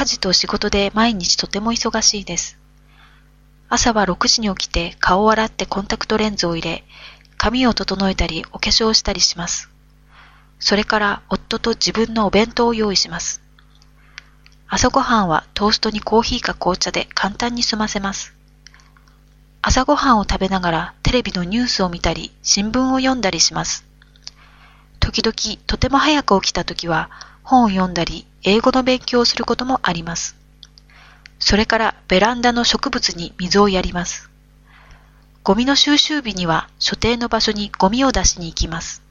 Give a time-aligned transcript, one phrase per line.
[0.00, 2.58] 家事と仕事で毎日とても忙しいです。
[3.68, 6.84] 朝は6時に起きて顔を洗ってコンタクトレンズを入れ、
[7.36, 9.68] 髪を整えたりお化粧をしたりします。
[10.58, 13.42] それから夫と自分のお弁当を用意します。
[14.68, 18.32] 朝ごはんはトーストにコーヒーか紅茶で簡単に済ませます。
[19.60, 23.84] 朝ごはんを食べながらテレビのニュースを見たり新聞を読んだりします。
[24.98, 27.10] 時々とても早く起きた時は
[27.42, 30.36] 本を読んだり英語の勉強をすることもあります。
[31.38, 34.30] それからベランダの植物に水をやります。
[35.42, 39.02] ゴミの収集日には所定の場所にゴミを出しに行きます。